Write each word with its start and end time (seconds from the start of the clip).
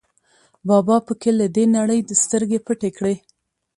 بابا 0.67 0.97
په 1.07 1.13
کې 1.21 1.31
له 1.39 1.45
دې 1.55 1.65
نړۍ 1.77 1.99
سترګې 2.23 2.59
پټې 2.65 2.89
کړې. 2.97 3.15